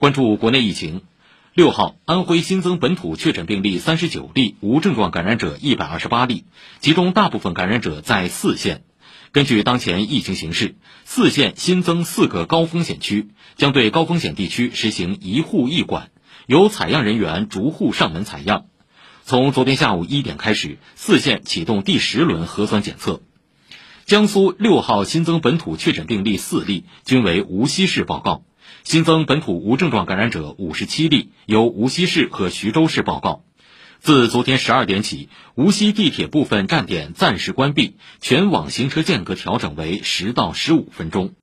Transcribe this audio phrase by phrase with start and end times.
[0.00, 1.02] 关注国内疫情，
[1.52, 6.46] 六号，安徽新增本土确诊病例三十九例，无症状感染者一百二十八例，
[6.80, 8.82] 其中大部分感染者在四县。
[9.30, 10.74] 根据当前疫情形势，
[11.04, 13.28] 四县新增四个高风险区，
[13.58, 16.08] 将对高风险地区实行一户一管，
[16.46, 18.64] 由采样人员逐户上门采样。
[19.26, 23.20] 从昨天下午一点开始，四县启动第十轮核酸检测。
[24.10, 28.42] 江苏六号新增本土确诊病例四例，均为无锡市报告。
[28.82, 33.44] 新增本土无症状感染者五十七例，由无锡市和徐州市报告。
[34.00, 41.34] 自昨天十二点起，无锡地铁部分站点暂时关闭，全网行车间隔调整为十到十五分钟。